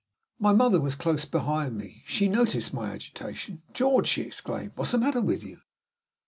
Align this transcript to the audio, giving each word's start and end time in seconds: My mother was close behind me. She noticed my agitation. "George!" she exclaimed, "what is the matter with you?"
My 0.39 0.51
mother 0.51 0.81
was 0.81 0.95
close 0.95 1.25
behind 1.25 1.77
me. 1.77 2.01
She 2.07 2.27
noticed 2.27 2.73
my 2.73 2.89
agitation. 2.89 3.61
"George!" 3.71 4.07
she 4.07 4.23
exclaimed, 4.23 4.71
"what 4.73 4.87
is 4.87 4.93
the 4.93 4.97
matter 4.97 5.21
with 5.21 5.43
you?" 5.43 5.59